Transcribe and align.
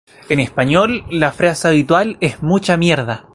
En 0.29 0.39
español, 0.39 1.03
la 1.11 1.31
frase 1.31 1.67
habitual 1.67 2.17
es 2.21 2.41
""mucha 2.41 2.75
mierda"". 2.75 3.27